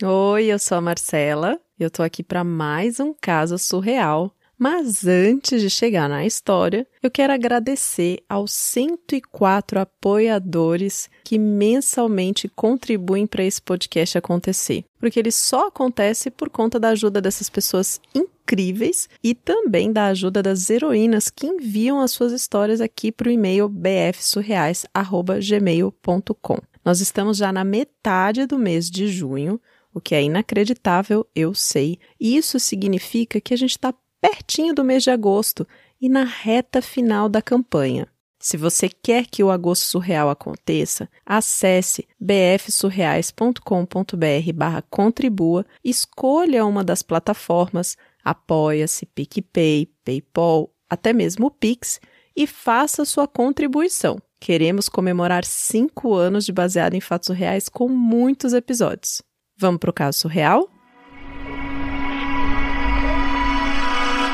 [0.00, 1.58] Oi, eu sou a Marcela.
[1.76, 4.32] Eu tô aqui para mais um caso surreal.
[4.56, 13.26] Mas antes de chegar na história, eu quero agradecer aos 104 apoiadores que mensalmente contribuem
[13.26, 14.84] para esse podcast acontecer.
[15.00, 20.40] Porque ele só acontece por conta da ajuda dessas pessoas incríveis e também da ajuda
[20.40, 26.58] das heroínas que enviam as suas histórias aqui para o e-mail bfsurreais.gmail.com.
[26.84, 29.60] Nós estamos já na metade do mês de junho,
[29.92, 31.98] o que é inacreditável, eu sei.
[32.20, 35.66] E isso significa que a gente está pertinho do mês de agosto
[36.00, 38.06] e na reta final da campanha.
[38.40, 47.02] Se você quer que o Agosto Surreal aconteça, acesse bfsurreais.com.br barra contribua, escolha uma das
[47.02, 52.00] plataformas, apoia-se, PicPay, PayPal, até mesmo o Pix
[52.36, 54.22] e faça sua contribuição.
[54.38, 59.20] Queremos comemorar cinco anos de Baseado em Fatos Reais com muitos episódios.
[59.60, 60.70] Vamos para o caso surreal?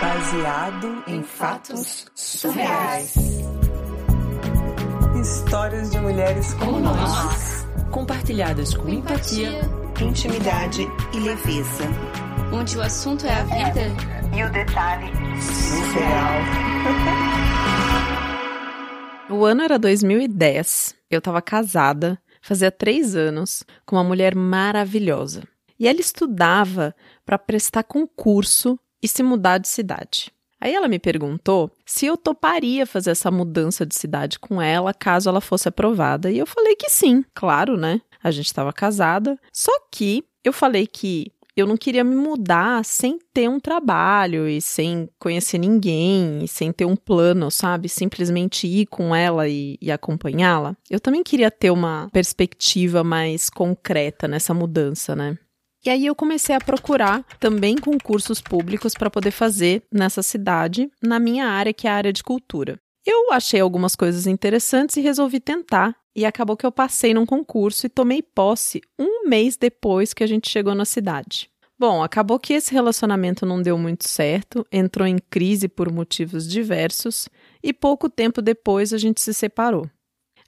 [0.03, 3.15] Baseado em fatos surreais.
[5.19, 9.63] Histórias de mulheres como nós, compartilhadas com empatia,
[9.99, 11.85] intimidade e leveza.
[12.53, 13.87] Onde o assunto é a vida
[14.37, 16.35] e o detalhe surreal.
[19.31, 20.95] O ano era 2010.
[21.11, 25.43] Eu estava casada, fazia três anos, com uma mulher maravilhosa.
[25.79, 30.31] E ela estudava para prestar concurso e se mudar de cidade.
[30.61, 35.29] Aí ela me perguntou se eu toparia fazer essa mudança de cidade com ela caso
[35.29, 36.31] ela fosse aprovada.
[36.31, 38.01] E eu falei que sim, claro, né?
[38.23, 39.39] A gente estava casada.
[39.53, 44.61] Só que eu falei que eu não queria me mudar sem ter um trabalho e
[44.61, 47.89] sem conhecer ninguém, e sem ter um plano, sabe?
[47.89, 50.77] Simplesmente ir com ela e, e acompanhá-la.
[50.91, 55.39] Eu também queria ter uma perspectiva mais concreta nessa mudança, né?
[55.85, 61.19] E aí eu comecei a procurar também concursos públicos para poder fazer nessa cidade, na
[61.19, 62.81] minha área, que é a área de cultura.
[63.07, 65.95] Eu achei algumas coisas interessantes e resolvi tentar.
[66.17, 70.27] E acabou que eu passei num concurso e tomei posse um mês depois que a
[70.27, 71.51] gente chegou na cidade.
[71.77, 77.29] Bom, acabou que esse relacionamento não deu muito certo, entrou em crise por motivos diversos
[77.63, 79.91] e pouco tempo depois a gente se separou.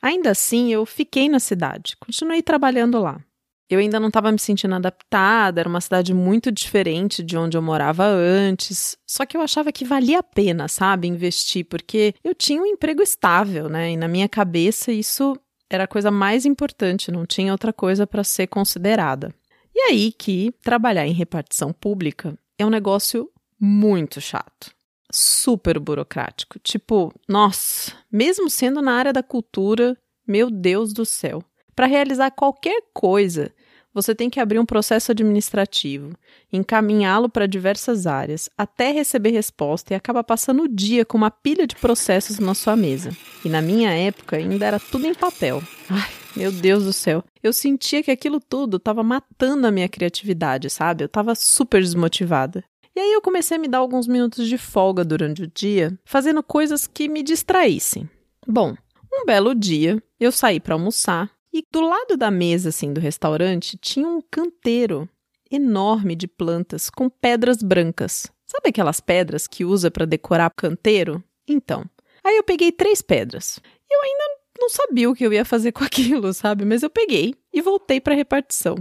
[0.00, 3.20] Ainda assim, eu fiquei na cidade, continuei trabalhando lá.
[3.68, 7.62] Eu ainda não estava me sentindo adaptada, era uma cidade muito diferente de onde eu
[7.62, 8.96] morava antes.
[9.06, 13.02] Só que eu achava que valia a pena, sabe, investir, porque eu tinha um emprego
[13.02, 13.90] estável, né?
[13.92, 15.36] E na minha cabeça isso
[15.68, 19.34] era a coisa mais importante, não tinha outra coisa para ser considerada.
[19.74, 23.28] E aí que trabalhar em repartição pública é um negócio
[23.60, 24.70] muito chato,
[25.10, 26.58] super burocrático.
[26.60, 29.96] Tipo, nossa, mesmo sendo na área da cultura,
[30.26, 31.42] meu Deus do céu.
[31.76, 33.52] Para realizar qualquer coisa,
[33.92, 36.14] você tem que abrir um processo administrativo,
[36.50, 41.66] encaminhá-lo para diversas áreas, até receber resposta e acaba passando o dia com uma pilha
[41.66, 43.10] de processos na sua mesa.
[43.44, 45.62] E na minha época ainda era tudo em papel.
[45.90, 47.22] Ai, meu Deus do céu.
[47.42, 51.04] Eu sentia que aquilo tudo estava matando a minha criatividade, sabe?
[51.04, 52.64] Eu estava super desmotivada.
[52.94, 56.42] E aí eu comecei a me dar alguns minutos de folga durante o dia, fazendo
[56.42, 58.08] coisas que me distraíssem.
[58.46, 58.74] Bom,
[59.12, 63.78] um belo dia, eu saí para almoçar e do lado da mesa, assim, do restaurante,
[63.78, 65.08] tinha um canteiro
[65.50, 68.30] enorme de plantas com pedras brancas.
[68.44, 71.24] Sabe aquelas pedras que usa para decorar canteiro?
[71.48, 71.84] Então,
[72.22, 73.58] aí eu peguei três pedras.
[73.90, 74.24] Eu ainda
[74.60, 76.66] não sabia o que eu ia fazer com aquilo, sabe?
[76.66, 78.76] Mas eu peguei e voltei para a repartição.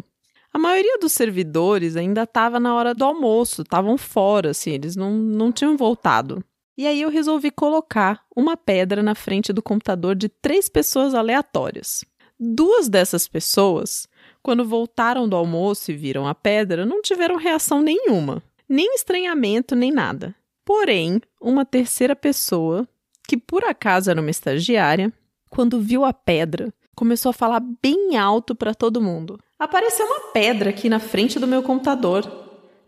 [0.52, 5.12] A maioria dos servidores ainda estava na hora do almoço, estavam fora, assim, eles não,
[5.12, 6.44] não tinham voltado.
[6.78, 12.04] E aí eu resolvi colocar uma pedra na frente do computador de três pessoas aleatórias.
[12.40, 14.08] Duas dessas pessoas,
[14.44, 19.92] quando voltaram do almoço e viram a pedra, não tiveram reação nenhuma, nem estranhamento, nem
[19.92, 20.36] nada.
[20.66, 22.88] Porém, uma terceira pessoa,
[23.28, 25.14] que por acaso era uma estagiária,
[25.50, 29.40] quando viu a pedra, começou a falar bem alto para todo mundo.
[29.58, 32.24] Apareceu uma pedra aqui na frente do meu computador.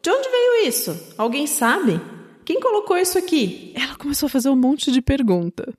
[0.02, 1.14] De onde veio isso?
[1.18, 2.02] Alguém sabe?
[2.44, 3.74] Quem colocou isso aqui?
[3.76, 5.74] Ela começou a fazer um monte de pergunta.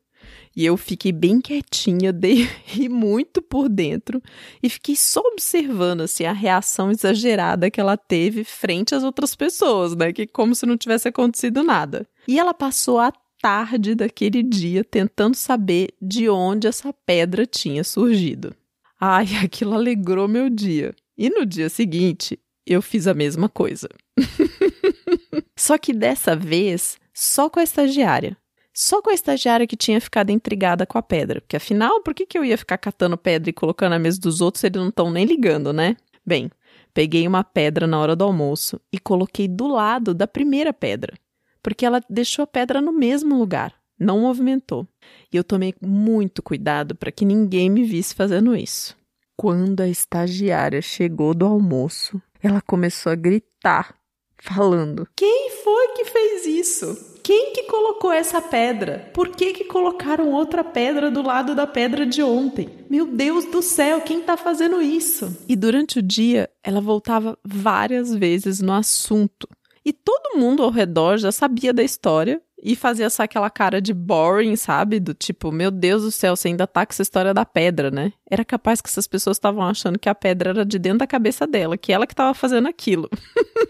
[0.58, 4.20] E eu fiquei bem quietinha, dei ri muito por dentro
[4.60, 9.94] e fiquei só observando assim a reação exagerada que ela teve frente às outras pessoas,
[9.94, 10.12] né?
[10.12, 12.08] Que como se não tivesse acontecido nada.
[12.26, 18.52] E ela passou a tarde daquele dia tentando saber de onde essa pedra tinha surgido.
[19.00, 20.92] Ai, aquilo alegrou meu dia.
[21.16, 23.88] E no dia seguinte, eu fiz a mesma coisa.
[25.56, 28.36] Só que dessa vez, só com a estagiária.
[28.80, 31.40] Só com a estagiária que tinha ficado intrigada com a pedra.
[31.40, 34.40] Porque afinal, por que, que eu ia ficar catando pedra e colocando na mesa dos
[34.40, 35.96] outros se eles não estão nem ligando, né?
[36.24, 36.48] Bem,
[36.94, 41.18] peguei uma pedra na hora do almoço e coloquei do lado da primeira pedra,
[41.60, 44.86] porque ela deixou a pedra no mesmo lugar, não movimentou.
[45.32, 48.96] E eu tomei muito cuidado para que ninguém me visse fazendo isso.
[49.36, 53.96] Quando a estagiária chegou do almoço, ela começou a gritar,
[54.38, 57.17] falando: Quem foi que fez isso?
[57.28, 59.10] Quem que colocou essa pedra?
[59.12, 62.70] Por que que colocaram outra pedra do lado da pedra de ontem?
[62.88, 65.36] Meu Deus do céu, quem tá fazendo isso?
[65.46, 69.46] E durante o dia, ela voltava várias vezes no assunto.
[69.84, 73.92] E todo mundo ao redor já sabia da história e fazia só aquela cara de
[73.92, 74.98] boring, sabe?
[74.98, 78.10] Do tipo, meu Deus do céu, você ainda tá com essa história da pedra, né?
[78.30, 81.46] Era capaz que essas pessoas estavam achando que a pedra era de dentro da cabeça
[81.46, 83.06] dela, que ela que tava fazendo aquilo.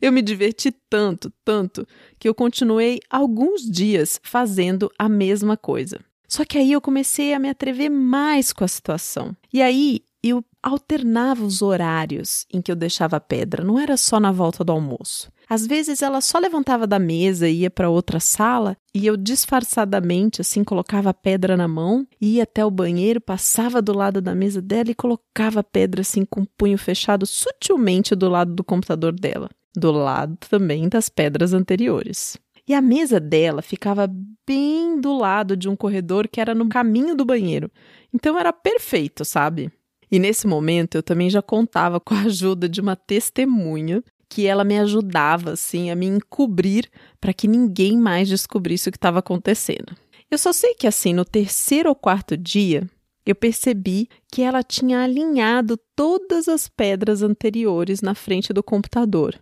[0.00, 1.86] Eu me diverti tanto, tanto,
[2.18, 6.00] que eu continuei alguns dias fazendo a mesma coisa.
[6.26, 9.36] Só que aí eu comecei a me atrever mais com a situação.
[9.52, 14.20] E aí eu alternava os horários em que eu deixava a pedra, não era só
[14.20, 15.30] na volta do almoço.
[15.48, 20.40] Às vezes ela só levantava da mesa e ia para outra sala, e eu disfarçadamente
[20.40, 24.62] assim colocava a pedra na mão, ia até o banheiro, passava do lado da mesa
[24.62, 29.12] dela e colocava a pedra assim com o punho fechado sutilmente do lado do computador
[29.12, 32.38] dela do lado também das pedras anteriores.
[32.66, 34.08] E a mesa dela ficava
[34.46, 37.70] bem do lado de um corredor que era no caminho do banheiro.
[38.12, 39.72] Então era perfeito, sabe?
[40.10, 44.62] E nesse momento eu também já contava com a ajuda de uma testemunha que ela
[44.62, 46.88] me ajudava assim a me encobrir
[47.20, 49.92] para que ninguém mais descobrisse o que estava acontecendo.
[50.30, 52.88] Eu só sei que assim no terceiro ou quarto dia
[53.26, 59.36] eu percebi que ela tinha alinhado todas as pedras anteriores na frente do computador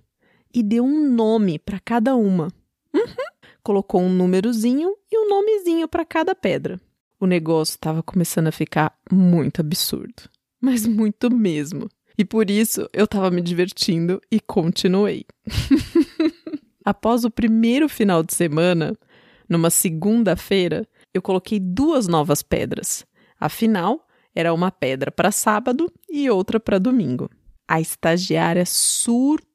[0.52, 2.48] e deu um nome para cada uma.
[2.94, 3.02] Uhum.
[3.62, 6.80] Colocou um númerozinho e um nomezinho para cada pedra.
[7.20, 10.28] O negócio estava começando a ficar muito absurdo,
[10.60, 11.88] mas muito mesmo.
[12.16, 15.24] E por isso eu estava me divertindo e continuei.
[16.84, 18.96] Após o primeiro final de semana,
[19.48, 23.04] numa segunda-feira, eu coloquei duas novas pedras.
[23.38, 27.30] Afinal, era uma pedra para sábado e outra para domingo.
[27.66, 29.47] A estagiária surtou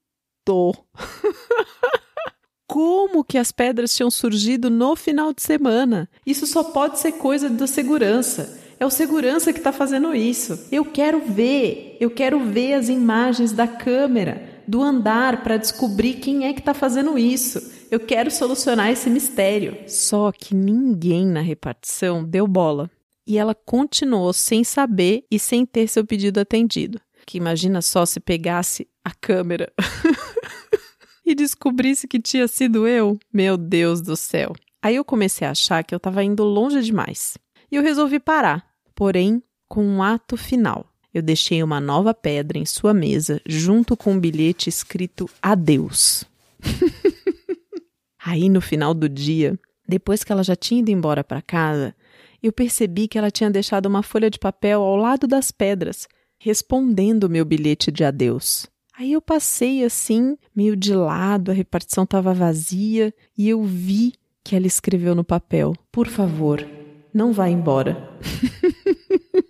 [2.68, 6.10] Como que as pedras tinham surgido no final de semana?
[6.26, 8.60] Isso só pode ser coisa da segurança.
[8.80, 10.68] É o segurança que está fazendo isso.
[10.72, 16.48] Eu quero ver, eu quero ver as imagens da câmera, do andar, para descobrir quem
[16.48, 17.62] é que está fazendo isso.
[17.92, 19.78] Eu quero solucionar esse mistério.
[19.88, 22.90] Só que ninguém na repartição deu bola.
[23.26, 27.00] E ela continuou sem saber e sem ter seu pedido atendido.
[27.26, 29.72] Que imagina só se pegasse a câmera
[31.26, 33.18] e descobrisse que tinha sido eu.
[33.32, 34.54] Meu Deus do céu.
[34.82, 37.38] Aí eu comecei a achar que eu estava indo longe demais.
[37.72, 40.86] E eu resolvi parar, porém com um ato final.
[41.14, 46.26] Eu deixei uma nova pedra em sua mesa, junto com um bilhete escrito Adeus.
[48.26, 51.96] Aí no final do dia, depois que ela já tinha ido embora para casa,
[52.42, 57.24] eu percebi que ela tinha deixado uma folha de papel ao lado das pedras, respondendo
[57.24, 58.68] o meu bilhete de adeus.
[58.96, 64.14] Aí eu passei assim, meio de lado, a repartição estava vazia e eu vi
[64.44, 66.64] que ela escreveu no papel: Por favor,
[67.12, 68.08] não vá embora.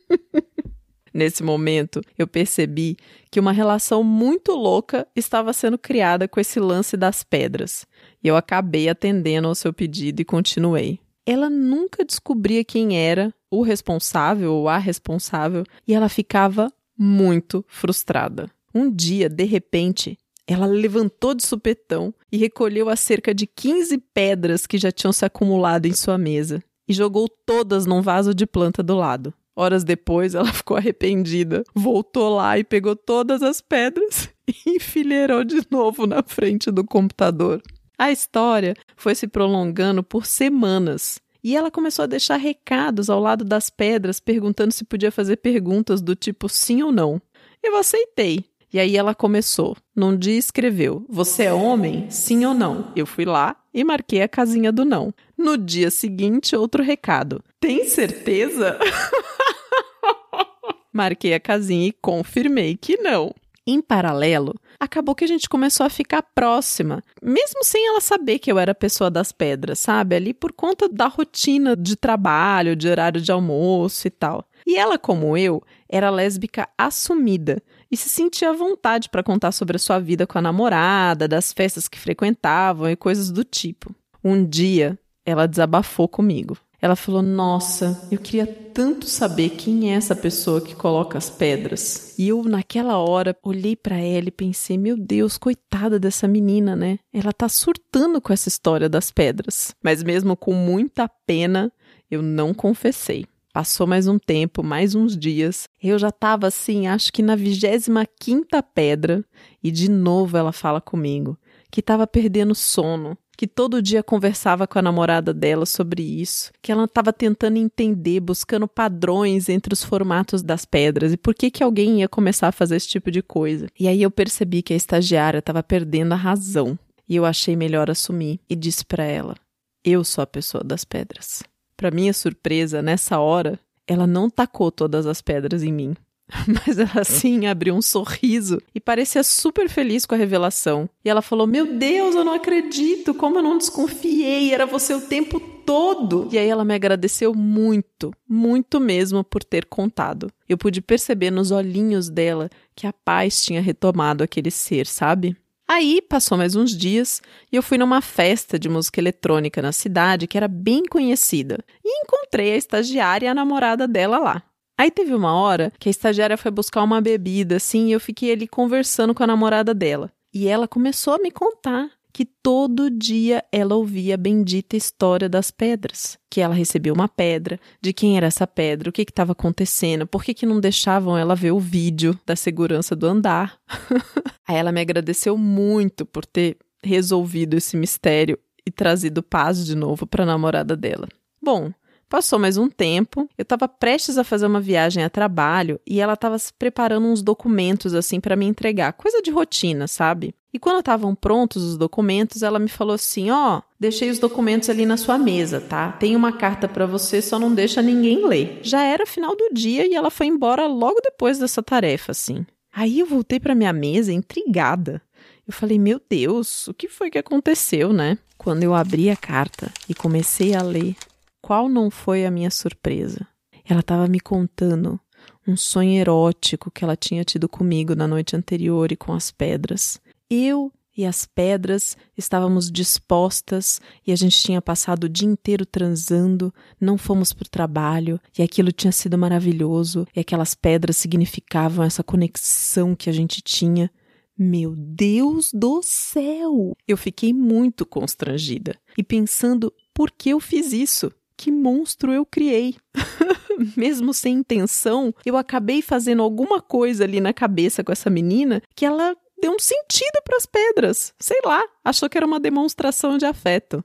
[1.13, 2.97] Nesse momento, eu percebi
[3.29, 7.85] que uma relação muito louca estava sendo criada com esse lance das pedras.
[8.23, 10.99] E eu acabei atendendo ao seu pedido e continuei.
[11.25, 18.49] Ela nunca descobria quem era o responsável ou a responsável e ela ficava muito frustrada.
[18.73, 24.77] Um dia, de repente, ela levantou de supetão e recolheu cerca de 15 pedras que
[24.77, 28.95] já tinham se acumulado em sua mesa e jogou todas num vaso de planta do
[28.95, 29.33] lado.
[29.55, 35.61] Horas depois, ela ficou arrependida, voltou lá e pegou todas as pedras e enfileirou de
[35.69, 37.61] novo na frente do computador.
[37.97, 43.43] A história foi se prolongando por semanas e ela começou a deixar recados ao lado
[43.43, 47.21] das pedras perguntando se podia fazer perguntas do tipo sim ou não.
[47.61, 49.77] Eu aceitei, e aí ela começou.
[49.95, 52.09] Num dia escreveu: Você é homem?
[52.09, 52.91] Sim ou não?
[52.95, 55.13] Eu fui lá e marquei a casinha do não.
[55.37, 58.79] No dia seguinte, outro recado: Tem certeza?
[60.91, 63.31] marquei a casinha e confirmei que não.
[63.65, 68.51] Em paralelo, acabou que a gente começou a ficar próxima, mesmo sem ela saber que
[68.51, 70.17] eu era a pessoa das pedras, sabe?
[70.17, 74.45] Ali por conta da rotina de trabalho, de horário de almoço e tal.
[74.67, 77.63] E ela, como eu, era lésbica assumida
[77.93, 81.53] e se sentia à vontade para contar sobre a sua vida com a namorada, das
[81.53, 83.93] festas que frequentavam e coisas do tipo.
[84.23, 86.57] Um dia, ela desabafou comigo.
[86.81, 92.17] Ela falou: Nossa, eu queria tanto saber quem é essa pessoa que coloca as pedras.
[92.17, 96.97] E eu, naquela hora, olhei para ela e pensei: Meu Deus, coitada dessa menina, né?
[97.13, 99.75] Ela tá surtando com essa história das pedras.
[99.83, 101.71] Mas mesmo com muita pena,
[102.09, 103.27] eu não confessei.
[103.53, 105.69] Passou mais um tempo, mais uns dias.
[105.81, 109.23] Eu já estava assim, acho que na 25 quinta pedra,
[109.63, 111.37] e de novo ela fala comigo
[111.69, 116.71] que estava perdendo sono, que todo dia conversava com a namorada dela sobre isso, que
[116.71, 121.63] ela estava tentando entender, buscando padrões entre os formatos das pedras e por que que
[121.63, 123.67] alguém ia começar a fazer esse tipo de coisa.
[123.79, 126.77] E aí eu percebi que a estagiária estava perdendo a razão.
[127.07, 129.35] E eu achei melhor assumir e disse para ela:
[129.83, 131.43] "Eu sou a pessoa das pedras".
[131.75, 135.95] Para minha surpresa, nessa hora, ela não tacou todas as pedras em mim.
[136.47, 140.89] Mas ela sim abriu um sorriso e parecia super feliz com a revelação.
[141.03, 145.01] E ela falou: Meu Deus, eu não acredito, como eu não desconfiei, era você o
[145.01, 146.27] tempo todo.
[146.31, 150.31] E aí ela me agradeceu muito, muito mesmo por ter contado.
[150.47, 155.35] Eu pude perceber nos olhinhos dela que a paz tinha retomado aquele ser, sabe?
[155.67, 160.27] Aí passou mais uns dias e eu fui numa festa de música eletrônica na cidade
[160.27, 164.43] que era bem conhecida e encontrei a estagiária e a namorada dela lá.
[164.77, 168.31] Aí teve uma hora que a estagiária foi buscar uma bebida assim e eu fiquei
[168.31, 170.11] ali conversando com a namorada dela.
[170.33, 175.49] E ela começou a me contar que todo dia ela ouvia a bendita história das
[175.49, 176.17] pedras.
[176.29, 180.23] Que ela recebeu uma pedra, de quem era essa pedra, o que estava acontecendo, por
[180.23, 183.57] que, que não deixavam ela ver o vídeo da segurança do andar.
[184.47, 190.05] Aí ela me agradeceu muito por ter resolvido esse mistério e trazido paz de novo
[190.05, 191.07] para a namorada dela.
[191.41, 191.73] Bom,
[192.13, 196.13] Passou mais um tempo, eu estava prestes a fazer uma viagem a trabalho e ela
[196.13, 200.35] estava preparando uns documentos assim para me entregar, coisa de rotina, sabe?
[200.53, 204.69] E quando estavam prontos os documentos, ela me falou assim: "Ó, oh, deixei os documentos
[204.69, 205.91] ali na sua mesa, tá?
[205.93, 208.59] Tem uma carta para você, só não deixa ninguém ler".
[208.61, 212.45] Já era final do dia e ela foi embora logo depois dessa tarefa, assim.
[212.71, 215.01] Aí eu voltei para minha mesa intrigada.
[215.47, 219.71] Eu falei: "Meu Deus, o que foi que aconteceu, né?" Quando eu abri a carta
[219.89, 220.95] e comecei a ler,
[221.43, 223.27] qual não foi a minha surpresa?
[223.65, 224.97] Ela estava me contando
[225.45, 229.99] um sonho erótico que ela tinha tido comigo na noite anterior e com as pedras.
[230.29, 236.53] Eu e as pedras estávamos dispostas e a gente tinha passado o dia inteiro transando,
[236.79, 242.03] não fomos para o trabalho e aquilo tinha sido maravilhoso e aquelas pedras significavam essa
[242.03, 243.91] conexão que a gente tinha.
[244.37, 246.73] Meu Deus do céu!
[246.87, 251.11] Eu fiquei muito constrangida e pensando por que eu fiz isso
[251.43, 252.77] que monstro eu criei.
[253.75, 258.85] Mesmo sem intenção, eu acabei fazendo alguma coisa ali na cabeça com essa menina que
[258.85, 261.13] ela deu um sentido para as pedras.
[261.19, 263.83] Sei lá, achou que era uma demonstração de afeto.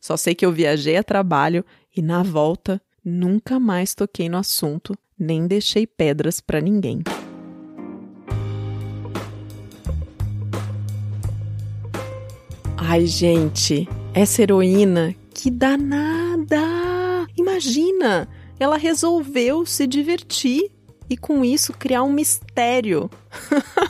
[0.00, 1.64] Só sei que eu viajei a trabalho
[1.96, 7.02] e na volta nunca mais toquei no assunto, nem deixei pedras para ninguém.
[12.76, 17.26] Ai, gente, essa heroína, que danada!
[17.36, 20.70] Imagina, ela resolveu se divertir
[21.08, 23.10] e com isso criar um mistério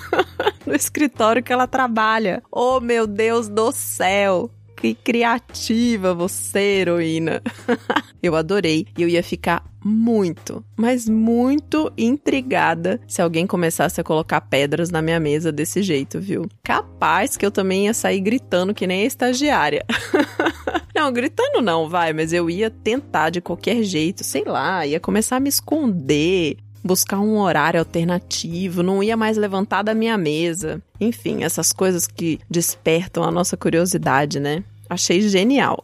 [0.65, 2.43] no escritório que ela trabalha.
[2.51, 4.51] Oh, meu Deus do céu!
[4.81, 7.43] Que criativa você, heroína.
[8.23, 14.41] eu adorei e eu ia ficar muito, mas muito intrigada se alguém começasse a colocar
[14.41, 16.49] pedras na minha mesa desse jeito, viu?
[16.63, 19.85] Capaz que eu também ia sair gritando que nem a estagiária.
[21.01, 25.37] não, gritando não, vai, mas eu ia tentar de qualquer jeito, sei lá, ia começar
[25.37, 30.83] a me esconder, buscar um horário alternativo, não ia mais levantar da minha mesa.
[31.01, 34.63] Enfim, essas coisas que despertam a nossa curiosidade, né?
[34.91, 35.83] Achei genial.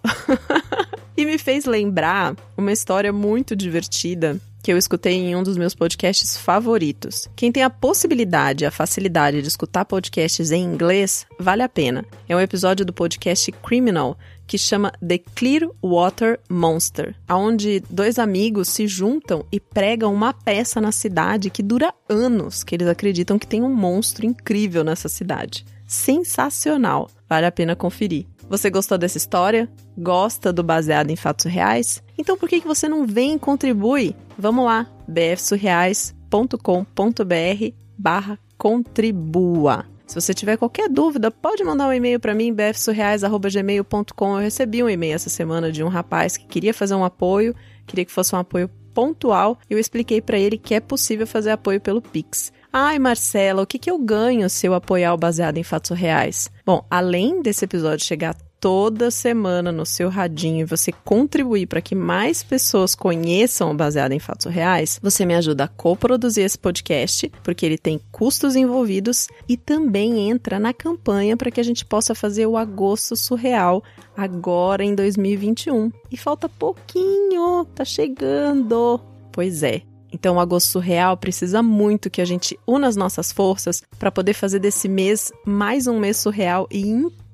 [1.17, 5.77] e me fez lembrar uma história muito divertida que eu escutei em um dos meus
[5.77, 7.29] podcasts favoritos.
[7.37, 12.05] Quem tem a possibilidade a facilidade de escutar podcasts em inglês, vale a pena.
[12.29, 18.87] É um episódio do podcast Criminal que chama The Clearwater Monster, onde dois amigos se
[18.87, 23.63] juntam e pregam uma peça na cidade que dura anos, que eles acreditam que tem
[23.63, 25.65] um monstro incrível nessa cidade.
[25.87, 28.27] Sensacional, vale a pena conferir.
[28.49, 29.69] Você gostou dessa história?
[29.99, 32.03] Gosta do baseado em fatos reais?
[32.17, 34.15] Então por que, que você não vem e contribui?
[34.39, 39.85] Vamos lá, bfsurreais.com.br barra contribua.
[40.07, 44.37] Se você tiver qualquer dúvida, pode mandar um e-mail para mim, bfsurreais.gmail.com.
[44.37, 47.55] Eu recebi um e-mail essa semana de um rapaz que queria fazer um apoio,
[47.87, 49.59] queria que fosse um apoio pontual.
[49.69, 52.53] Eu expliquei para ele que é possível fazer apoio pelo Pix.
[52.73, 56.51] Ai, Marcela, o que, que eu ganho se eu apoiar o baseado em fatos reais?
[56.65, 58.37] Bom, além desse episódio chegar
[58.67, 64.11] toda semana no seu radinho e você contribuir para que mais pessoas conheçam o Baseado
[64.11, 69.29] em Fatos Reais, você me ajuda a coproduzir esse podcast, porque ele tem custos envolvidos
[69.49, 73.85] e também entra na campanha para que a gente possa fazer o Agosto Surreal
[74.17, 75.93] agora em 2021.
[76.11, 79.01] E falta pouquinho, tá chegando.
[79.31, 79.83] Pois é.
[80.13, 84.35] Então, o Agosto Surreal precisa muito que a gente una as nossas forças para poder
[84.35, 87.26] fazer desse mês mais um mês surreal e incrível.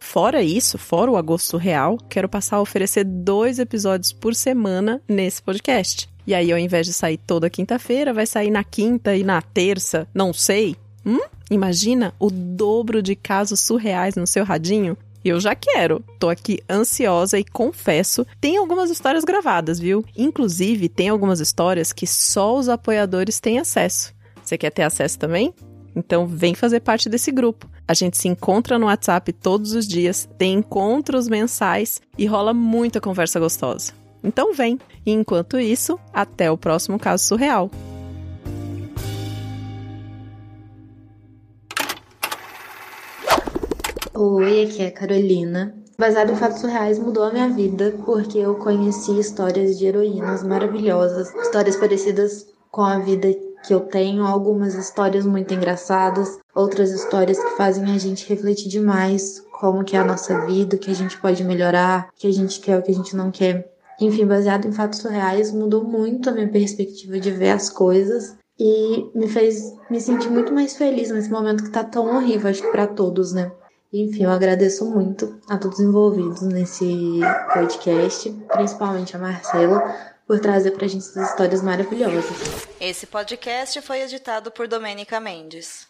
[0.00, 5.42] Fora isso, fora o Agosto Surreal, quero passar a oferecer dois episódios por semana nesse
[5.42, 6.08] podcast.
[6.26, 10.06] E aí, ao invés de sair toda quinta-feira, vai sair na quinta e na terça,
[10.12, 10.76] não sei.
[11.06, 11.20] Hum?
[11.50, 14.96] Imagina o dobro de casos surreais no seu radinho?
[15.24, 16.04] Eu já quero.
[16.18, 20.04] Tô aqui ansiosa e confesso, tem algumas histórias gravadas, viu?
[20.16, 24.14] Inclusive, tem algumas histórias que só os apoiadores têm acesso.
[24.44, 25.54] Você quer ter acesso também?
[25.94, 27.68] Então vem fazer parte desse grupo.
[27.86, 33.00] A gente se encontra no WhatsApp todos os dias, tem encontros mensais e rola muita
[33.00, 33.92] conversa gostosa.
[34.22, 34.78] Então vem.
[35.06, 37.70] E enquanto isso, até o próximo caso surreal.
[44.14, 45.74] Oi, aqui é a Carolina.
[45.96, 51.34] Baseado em fatos surreais mudou a minha vida porque eu conheci histórias de heroínas maravilhosas,
[51.36, 53.34] histórias parecidas com a vida
[53.68, 59.44] que eu tenho, algumas histórias muito engraçadas, outras histórias que fazem a gente refletir demais
[59.52, 62.32] como que é a nossa vida, o que a gente pode melhorar, o que a
[62.32, 63.70] gente quer, o que a gente não quer.
[64.00, 69.10] Enfim, baseado em fatos surreais, mudou muito a minha perspectiva de ver as coisas e
[69.14, 72.70] me fez me sentir muito mais feliz nesse momento que tá tão horrível, acho que
[72.70, 73.52] para todos, né?
[73.92, 77.20] Enfim, eu agradeço muito a todos envolvidos nesse
[77.52, 79.94] podcast, principalmente a Marcela,
[80.28, 82.24] por trazer pra gente essas histórias maravilhosas.
[82.78, 85.87] Esse podcast foi editado por Domênica Mendes.